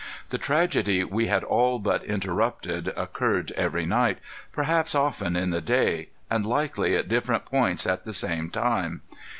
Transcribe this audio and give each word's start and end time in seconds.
The 0.29 0.39
tragedy 0.39 1.03
we 1.03 1.27
had 1.27 1.43
all 1.43 1.77
but 1.77 2.03
interrupted 2.05 2.87
occurred 2.97 3.51
every 3.51 3.85
night, 3.85 4.17
perhaps 4.51 4.95
often 4.95 5.35
in 5.35 5.51
the 5.51 5.61
day 5.61 6.09
and 6.27 6.43
likely 6.43 6.95
at 6.95 7.07
different 7.07 7.45
points 7.45 7.85
at 7.85 8.03
the 8.03 8.11
same 8.11 8.49
time. 8.49 9.03